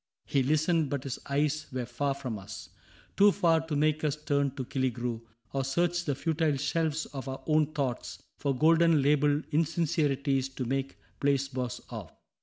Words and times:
"He 0.33 0.41
listened, 0.41 0.89
but 0.89 1.03
his 1.03 1.19
eyes 1.29 1.67
were 1.71 1.85
far 1.85 2.15
from 2.15 2.39
us— 2.39 2.69
Too 3.17 3.31
far 3.31 3.61
to 3.67 3.75
make 3.75 4.03
us 4.03 4.15
turn 4.15 4.49
to 4.55 4.65
Killigrew, 4.65 5.21
Or 5.53 5.63
search 5.63 6.05
the 6.05 6.15
futile 6.15 6.57
shelves 6.57 7.05
of 7.05 7.27
our 7.29 7.43
own 7.45 7.71
thoughts 7.73 8.17
For 8.39 8.55
golden 8.57 9.03
labeled 9.03 9.43
insincerities 9.51 10.49
To 10.49 10.65
make 10.65 10.97
placebos 11.19 11.81
of. 11.91 12.11